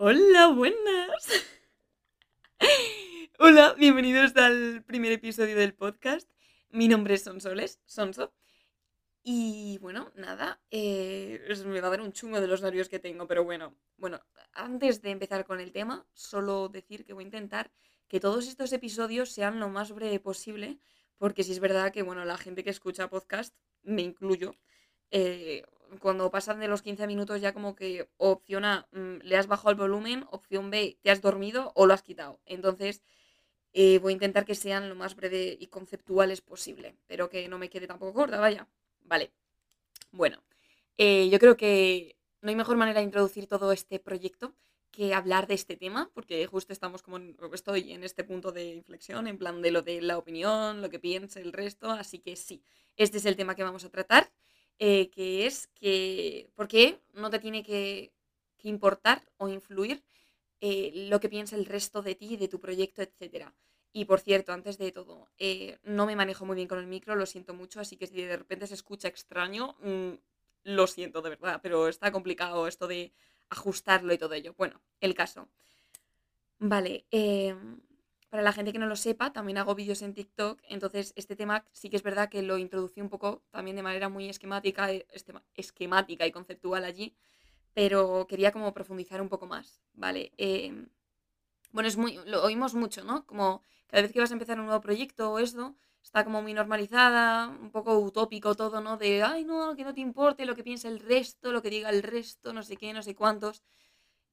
[0.00, 1.28] Hola, buenas.
[3.40, 6.30] Hola, bienvenidos al primer episodio del podcast.
[6.70, 8.32] Mi nombre es Sonsoles, Sonso.
[9.24, 13.26] Y bueno, nada, eh, me va a dar un chungo de los nervios que tengo,
[13.26, 14.20] pero bueno, bueno,
[14.52, 17.72] antes de empezar con el tema, solo decir que voy a intentar
[18.06, 20.78] que todos estos episodios sean lo más breve posible,
[21.16, 23.52] porque si es verdad que, bueno, la gente que escucha podcast,
[23.82, 24.54] me incluyo,
[25.10, 25.64] eh,
[26.00, 29.70] cuando pasan de los 15 minutos ya como que opción A, mm, le has bajado
[29.70, 32.40] el volumen, opción B, te has dormido o lo has quitado.
[32.46, 33.02] Entonces,
[33.72, 37.58] eh, voy a intentar que sean lo más breve y conceptuales posible, pero que no
[37.58, 38.66] me quede tampoco corta, vaya.
[39.04, 39.30] Vale.
[40.12, 40.42] Bueno,
[40.96, 44.54] eh, yo creo que no hay mejor manera de introducir todo este proyecto
[44.90, 47.18] que hablar de este tema, porque justo estamos como,
[47.52, 50.98] estoy en este punto de inflexión, en plan de lo de la opinión, lo que
[50.98, 52.62] piense el resto, así que sí,
[52.96, 54.30] este es el tema que vamos a tratar.
[54.78, 58.12] Eh, que es que, ¿por qué no te tiene que,
[58.62, 60.02] importar o influir
[60.60, 63.54] eh, lo que piensa el resto de ti, de tu proyecto, etcétera?
[63.92, 67.16] Y por cierto, antes de todo, eh, no me manejo muy bien con el micro,
[67.16, 70.12] lo siento mucho, así que si de repente se escucha extraño, mm,
[70.64, 73.12] lo siento de verdad, pero está complicado esto de
[73.48, 74.54] ajustarlo y todo ello.
[74.58, 75.48] Bueno, el caso.
[76.58, 77.80] Vale, em,
[78.30, 81.64] para la gente que no lo sepa, también hago vídeos en TikTok, entonces este tema
[81.72, 84.88] sí que es verdad que lo introducí un poco también de manera muy esquemática,
[85.54, 87.14] esquemática y conceptual allí,
[87.74, 90.32] pero quería como profundizar un poco más, ¿vale?
[90.36, 90.88] Em,
[91.72, 93.26] bueno, es muy, lo oímos mucho, ¿no?
[93.26, 96.54] Como cada vez que vas a empezar un nuevo proyecto o eso, está como muy
[96.54, 98.96] normalizada, un poco utópico todo, ¿no?
[98.96, 101.90] De, ay, no, que no te importe lo que piensa el resto, lo que diga
[101.90, 103.62] el resto, no sé qué, no sé cuántos.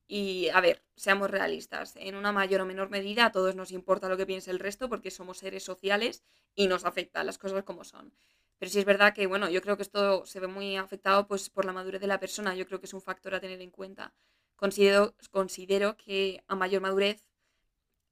[0.08, 4.08] Y a ver, seamos realistas, en una mayor o menor medida a todos nos importa
[4.08, 7.84] lo que piense el resto porque somos seres sociales y nos afecta las cosas como
[7.84, 8.14] son.
[8.60, 11.50] Pero sí es verdad que, bueno, yo creo que esto se ve muy afectado pues,
[11.50, 13.72] por la madurez de la persona, yo creo que es un factor a tener en
[13.72, 14.14] cuenta.
[14.56, 17.28] Considero, considero que a mayor madurez,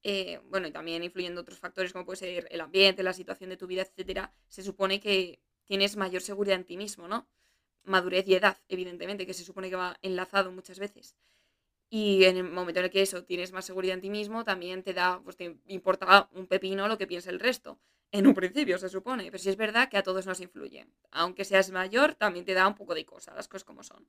[0.03, 3.57] eh, bueno, y también influyendo otros factores como puede ser el ambiente, la situación de
[3.57, 7.29] tu vida, etcétera, se supone que tienes mayor seguridad en ti mismo, ¿no?
[7.83, 11.15] Madurez y edad, evidentemente, que se supone que va enlazado muchas veces.
[11.95, 14.81] Y en el momento en el que eso tienes más seguridad en ti mismo, también
[14.81, 17.77] te da, pues te importa un pepino lo que piensa el resto.
[18.11, 19.25] En un principio, se supone.
[19.25, 20.87] Pero sí es verdad que a todos nos influye.
[21.11, 24.07] Aunque seas mayor, también te da un poco de cosa, las cosas como son.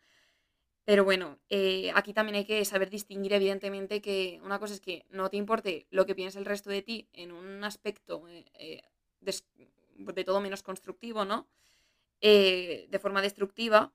[0.87, 5.05] Pero bueno, eh, aquí también hay que saber distinguir, evidentemente, que una cosa es que
[5.11, 8.81] no te importe lo que piensa el resto de ti en un aspecto eh, eh,
[9.21, 11.47] de, todo menos constructivo, ¿no?
[12.23, 13.93] de forma destructiva,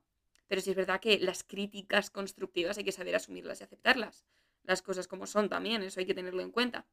[0.50, 4.24] pero sí es verdad que las críticas constructivas hay que saber asumirlas y aceptarlas.
[4.64, 6.88] Las cosas como son también, eso hay que tenerlo en cuenta.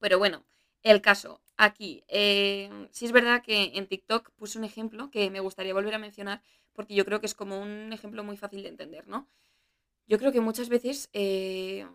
[0.00, 0.44] Pero bueno,
[0.82, 5.38] el caso, aquí, eh, sí es verdad que en TikTok puse un ejemplo que me
[5.38, 6.42] gustaría volver a mencionar
[6.72, 9.28] porque yo creo que es como un ejemplo muy fácil de entender, ¿no?
[10.08, 11.86] Yo creo que muchas veces eh,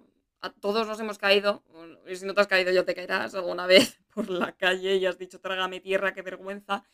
[0.42, 1.64] a todos nos hemos caído,
[2.08, 5.06] y si no te has caído ya te caerás alguna vez por la calle y
[5.06, 6.86] has dicho trágame tierra, qué vergüenza.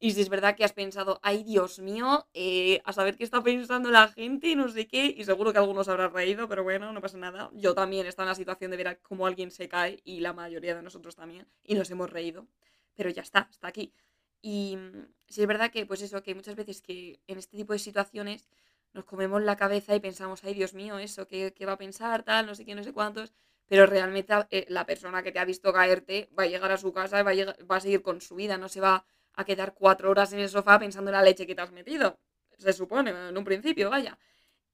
[0.00, 3.42] Y si es verdad que has pensado, ay Dios mío, eh, a saber qué está
[3.42, 7.00] pensando la gente, no sé qué, y seguro que algunos habrán reído, pero bueno, no
[7.00, 7.50] pasa nada.
[7.52, 10.76] Yo también estaba en la situación de ver cómo alguien se cae y la mayoría
[10.76, 12.46] de nosotros también, y nos hemos reído.
[12.94, 13.92] Pero ya está, está aquí.
[14.40, 17.72] Y mm, si es verdad que, pues eso, que muchas veces que en este tipo
[17.72, 18.48] de situaciones
[18.92, 22.22] nos comemos la cabeza y pensamos, ay Dios mío, eso, ¿qué, qué va a pensar?
[22.22, 23.32] Tal, no sé qué, no sé cuántos.
[23.66, 26.92] Pero realmente eh, la persona que te ha visto caerte va a llegar a su
[26.92, 29.04] casa y va a, va a seguir con su vida, no se va
[29.38, 32.18] a quedar cuatro horas en el sofá pensando en la leche que te has metido.
[32.58, 34.18] Se supone, en un principio, vaya.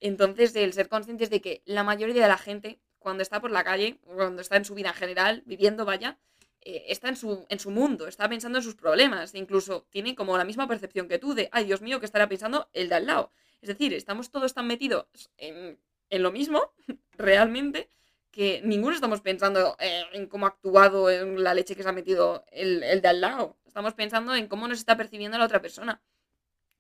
[0.01, 3.63] Entonces, el ser conscientes de que la mayoría de la gente, cuando está por la
[3.63, 6.19] calle, cuando está en su vida en general, viviendo, vaya,
[6.63, 10.15] eh, está en su, en su mundo, está pensando en sus problemas, e incluso tiene
[10.15, 12.95] como la misma percepción que tú de, ay Dios mío, que estará pensando el de
[12.95, 13.33] al lado.
[13.61, 16.73] Es decir, estamos todos tan metidos en, en lo mismo,
[17.19, 17.91] realmente,
[18.35, 21.93] que ninguno estamos pensando eh, en cómo ha actuado en la leche que se ha
[21.93, 25.61] metido el, el de al lado estamos pensando en cómo nos está percibiendo la otra
[25.61, 26.01] persona.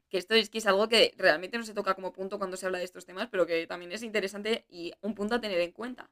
[0.09, 2.67] Que esto es que es algo que realmente no se toca como punto cuando se
[2.67, 5.73] habla de estos temas, pero que también es interesante y un punto a tener en
[5.73, 6.09] cuenta.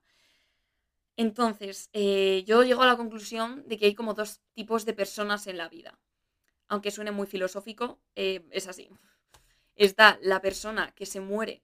[1.17, 5.47] Entonces, eh, yo llego a la conclusión de que hay como dos tipos de personas
[5.47, 6.01] en la vida.
[6.67, 8.91] Aunque suene muy filosófico, eh, es así.
[9.77, 11.63] Está la persona que se muere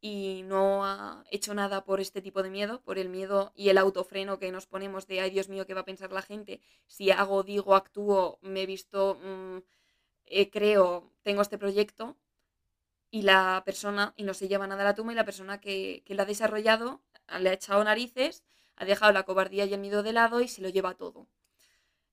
[0.00, 3.78] y no ha hecho nada por este tipo de miedo, por el miedo y el
[3.78, 6.60] autofreno que nos ponemos de, ay Dios mío, ¿qué va a pensar la gente?
[6.86, 9.58] Si hago, digo, actúo, me he visto, mm,
[10.26, 12.16] eh, creo, tengo este proyecto
[13.10, 16.02] y la persona, y no se lleva nada a la tumba, y la persona que,
[16.06, 17.02] que la ha desarrollado
[17.40, 18.44] le ha echado narices,
[18.76, 21.28] ha dejado la cobardía y el miedo de lado y se lo lleva todo.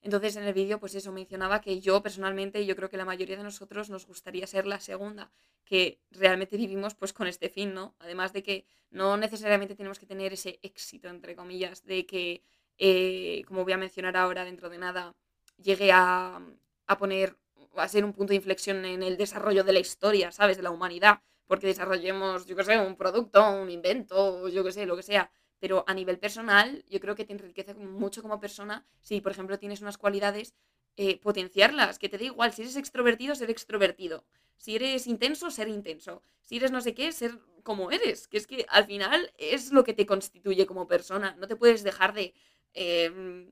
[0.02, 3.38] Entonces en el vídeo pues eso mencionaba que yo personalmente, yo creo que la mayoría
[3.38, 5.32] de nosotros nos gustaría ser la segunda,
[5.66, 7.96] que realmente vivimos pues con este fin, ¿no?
[8.00, 12.44] Además de que no necesariamente tenemos que tener ese éxito, entre comillas, de que,
[12.78, 15.16] eh, como voy a mencionar ahora dentro de nada,
[15.58, 16.40] llegue a,
[16.88, 17.38] a poner,
[17.76, 20.58] a ser un punto de inflexión en el desarrollo de la historia, ¿sabes?
[20.58, 24.86] De la humanidad, porque desarrollemos, yo qué sé, un producto, un invento, yo qué sé,
[24.86, 28.86] lo que sea pero a nivel personal yo creo que te enriquece mucho como persona
[29.02, 30.54] si, por ejemplo, tienes unas cualidades,
[30.96, 34.26] eh, potenciarlas, que te da igual, si eres extrovertido, ser extrovertido,
[34.58, 38.48] si eres intenso, ser intenso, si eres no sé qué, ser como eres, que es
[38.48, 42.34] que al final es lo que te constituye como persona, no te puedes dejar de
[42.74, 43.52] em,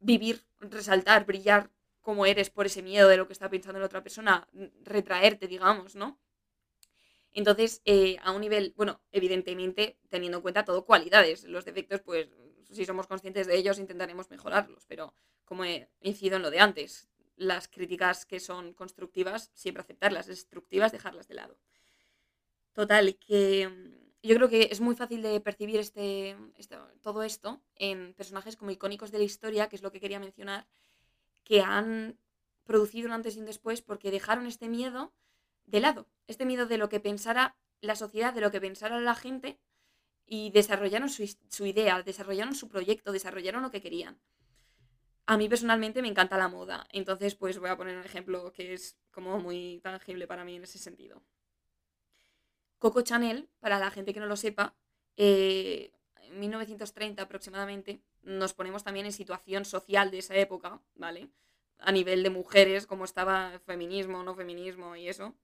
[0.00, 1.70] vivir, resaltar, brillar
[2.00, 4.48] como eres por ese miedo de lo que está pensando la otra persona,
[4.82, 6.18] retraerte, digamos, ¿no?
[7.32, 12.28] Entonces, eh, a un nivel, bueno, evidentemente, teniendo en cuenta todo cualidades, los defectos, pues
[12.70, 17.08] si somos conscientes de ellos, intentaremos mejorarlos, pero como he incidido en lo de antes,
[17.36, 21.58] las críticas que son constructivas, siempre aceptarlas, destructivas, dejarlas de lado.
[22.72, 26.36] Total, que mm, yo creo que es muy fácil de percibir este,
[27.02, 30.66] todo esto en personajes como icónicos de la historia, que es lo que quería mencionar,
[31.44, 32.18] que han
[32.64, 35.12] producido un antes y un después porque dejaron este miedo
[35.70, 39.14] de lado, este miedo de lo que pensara la sociedad, de lo que pensara la
[39.14, 39.58] gente,
[40.26, 44.20] y desarrollaron su, idea, desarrollaron su proyecto, desarrollaron lo que querían.
[45.26, 48.74] A mí personalmente me encanta la moda, entonces pues voy a poner un ejemplo que
[48.74, 51.22] es como muy tangible para mí en ese sentido.
[52.78, 54.76] Coco Chanel, para la gente que no lo sepa,
[55.16, 55.92] eh,
[56.22, 61.28] en 1930 aproximadamente, nos ponemos también en situación social de esa época, ¿vale?
[61.78, 65.34] A nivel de mujeres, como estaba feminismo, no feminismo y eso.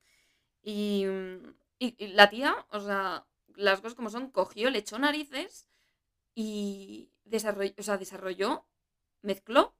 [0.67, 5.69] Mm, y, la tía, o sea, las cosas como son, cogió, le echó narices
[6.35, 8.67] y desarrolló, o sea, desarrolló,
[9.23, 9.77] mezcló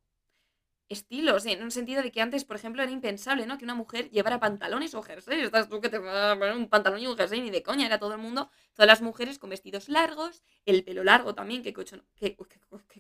[0.89, 3.59] estilos, en un sentido de que antes, por ejemplo, era impensable, ¿no?
[3.59, 5.41] Que una mujer llevara pantalones o jersey.
[5.41, 7.87] Estás tú que te vas a poner un pantalón y un jersey, ni de coña,
[7.87, 11.73] era todo el mundo, todas las mujeres con vestidos largos, el pelo largo también, que
[11.73, 12.37] cocho, que,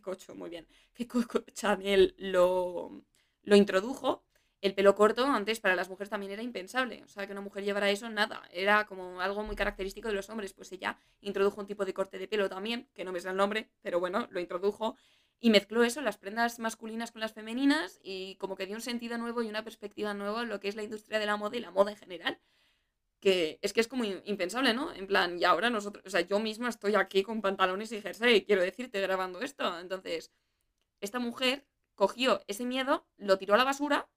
[0.02, 3.04] cocho, muy bien, que Coco Chanel lo,
[3.42, 4.24] lo introdujo,
[4.66, 7.02] el pelo corto antes para las mujeres también era impensable.
[7.04, 8.42] O sea, que una mujer llevara eso, nada.
[8.52, 10.52] Era como algo muy característico de los hombres.
[10.52, 13.36] Pues ella introdujo un tipo de corte de pelo también, que no me sé el
[13.36, 14.96] nombre, pero bueno, lo introdujo.
[15.38, 19.18] Y mezcló eso, las prendas masculinas con las femeninas, y como que dio un sentido
[19.18, 21.60] nuevo y una perspectiva nueva en lo que es la industria de la moda y
[21.60, 22.40] la moda en general.
[23.20, 24.92] Que es que es como impensable, ¿no?
[24.92, 28.44] En plan, y ahora nosotros, o sea, yo misma estoy aquí con pantalones y jersey,
[28.44, 29.78] quiero decirte, grabando esto.
[29.78, 30.32] Entonces,
[31.00, 34.08] esta mujer cogió ese miedo, lo tiró a la basura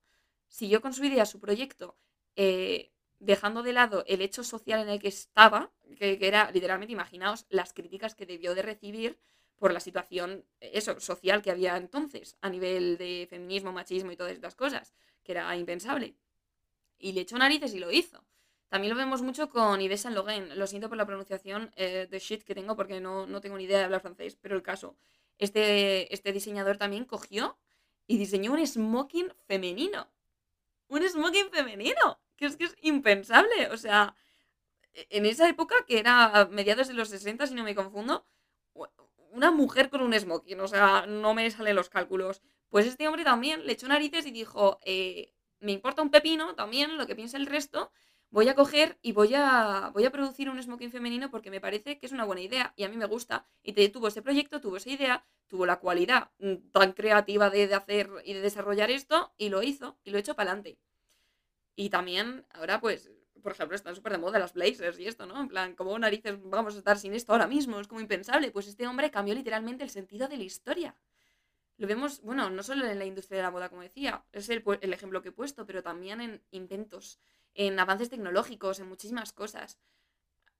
[0.50, 1.98] siguió con su idea, su proyecto,
[2.36, 7.46] eh, dejando de lado el hecho social en el que estaba, que, era literalmente, imaginaos
[7.50, 9.20] las críticas que debió de recibir
[9.58, 14.34] por la situación eso, social que había entonces, a nivel de feminismo, machismo y todas
[14.34, 14.94] estas cosas,
[15.24, 16.16] que era impensable.
[16.98, 18.26] Y le echó narices y lo hizo.
[18.70, 20.52] También lo vemos mucho con Yves Saint Laurent.
[20.54, 23.64] Lo siento por la pronunciación eh, de shit que tengo porque no, no, tengo ni
[23.66, 24.96] idea de hablar francés, pero el caso.
[25.38, 27.58] Este, este diseñador también cogió
[28.08, 30.10] y diseñó un smoking femenino
[30.90, 33.70] un smoking femenino, que es que es impensable.
[33.72, 34.16] O sea,
[34.94, 38.26] e-, en esa época, que era mediados de los 60, si no me confundo,
[39.32, 42.42] una mujer con un smoking, o sea, no me salen los cálculos.
[42.70, 46.98] Pues este hombre también le echó narices y dijo, eh, me importa un pepino también
[46.98, 47.92] lo que piensa el resto,
[48.32, 51.98] voy a coger y voy a, voy a producir un smoking femenino porque me parece
[52.00, 53.48] que es una buena idea y a mí me gusta.
[53.64, 57.76] Y tuvo ese proyecto, tuvo esa idea, tuvo la cualidad mm, tan creativa de, de
[57.76, 60.80] hacer y de desarrollar esto y lo hizo y lo echó para adelante.
[61.76, 63.10] Y también ahora pues
[63.42, 65.40] por ejemplo, están súper de moda las blazers y esto, ¿no?
[65.40, 67.80] En plan, como narices vamos a estar sin esto ahora mismo?
[67.80, 68.52] Es como impensable.
[68.52, 70.96] Pues este hombre cambió literalmente el sentido de la historia.
[71.78, 74.64] Lo vemos, bueno, no solo en la industria de la moda, como decía, es el,
[74.82, 77.20] el ejemplo que he puesto, pero también en inventos,
[77.54, 79.80] en avances tecnológicos, en muchísimas cosas.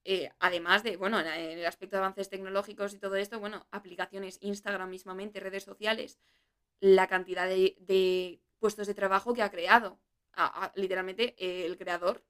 [0.04, 4.38] Eh, además de, bueno, en el aspecto de avances tecnológicos y todo esto, bueno, aplicaciones,
[4.40, 6.18] Instagram mismamente, redes sociales,
[6.80, 9.98] la cantidad de, puestos de trabajo que ha creado.
[10.74, 12.24] Literalmente eh, el creador,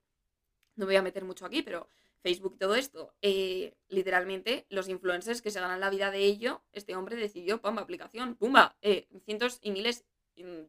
[0.77, 1.89] no me voy a meter mucho aquí, pero
[2.23, 6.63] Facebook y todo esto, eh, literalmente los influencers que se ganan la vida de ello,
[6.73, 8.77] este hombre decidió, pumba, aplicación, pumba,
[9.25, 10.05] cientos y miles,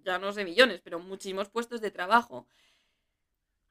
[0.04, 2.48] ya no sé millones, pero muchísimos puestos de trabajo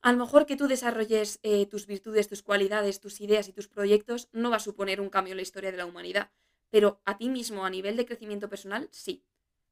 [0.03, 3.69] a lo mejor que tú desarrolles eh, tus virtudes, tus cualidades, tus ideas y tus
[3.69, 6.31] proyectos no va a suponer un cambio en la historia de la humanidad,
[6.71, 9.25] pero a ti mismo a nivel de crecimiento personal sí.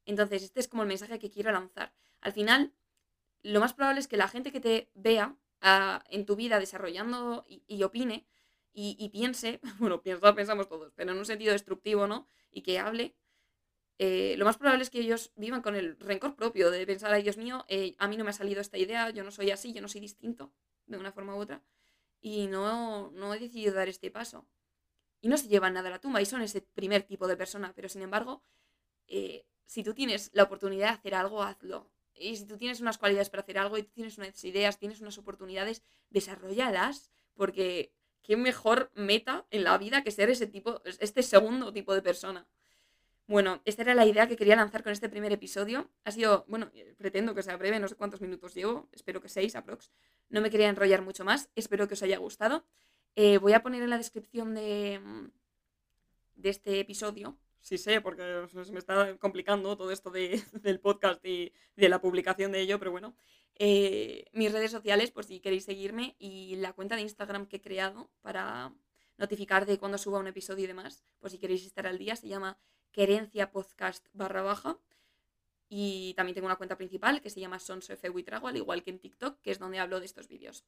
[0.04, 1.92] Entonces, este es como el mensaje que quiero lanzar.
[2.20, 2.72] Al final,
[3.42, 7.44] lo más probable es que la gente que te vea ah, en tu vida desarrollando
[7.48, 8.26] y, opine
[8.72, 12.28] y, piense, bueno, piensa, pensamos todos, pero en un sentido destructivo, ¿no?
[12.50, 13.16] Y que hable,
[13.98, 17.22] eh, lo más probable es que ellos vivan con el rencor propio de pensar, ay
[17.22, 19.72] Dios mío, eh, a mí no me ha salido esta idea, yo no soy así,
[19.72, 20.52] yo no soy distinto
[20.86, 21.62] de una forma u otra,
[22.20, 24.46] y no, no he decidido dar este paso.
[25.20, 27.72] Y no se llevan nada a la tumba y son ese primer tipo de persona,
[27.74, 28.44] pero sin embargo,
[29.08, 31.90] eh, si tú tienes la oportunidad de hacer algo, hazlo.
[32.20, 35.00] Y si tú tienes unas cualidades para hacer algo y tú tienes unas ideas, tienes
[35.00, 41.22] unas oportunidades, desarrollalas, porque qué mejor meta en la vida que ser ese tipo, este
[41.22, 42.46] segundo tipo de persona.
[43.26, 45.90] Bueno, esta era la idea que quería lanzar con este primer episodio.
[46.04, 49.54] Ha sido, bueno, pretendo que sea breve, no sé cuántos minutos llevo, espero que seis
[49.54, 49.90] aprox.
[50.30, 52.64] No me quería enrollar mucho más, espero que os haya gustado.
[53.16, 55.00] Eh, voy a poner en la descripción de,
[56.36, 61.24] de este episodio, sí sé, porque se me está complicando todo esto de, del podcast
[61.24, 63.14] y de la publicación de ello, pero bueno,
[63.56, 67.60] eh, mis redes sociales, por si queréis seguirme, y la cuenta de Instagram que he
[67.60, 68.72] creado para
[69.16, 72.28] notificar de cuando suba un episodio y demás, por si queréis estar al día, se
[72.28, 72.58] llama
[72.92, 74.78] Querencia Podcast barra baja.
[75.70, 78.08] Y también tengo una cuenta principal que se llama Sonso F.
[78.08, 80.64] al igual que en TikTok, que es donde hablo de estos vídeos.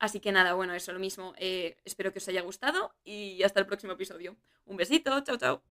[0.00, 1.34] Así que nada, bueno, eso lo mismo.
[1.36, 4.36] Eh, espero que os haya gustado y hasta el próximo episodio.
[4.64, 5.62] Un besito, chao, chao.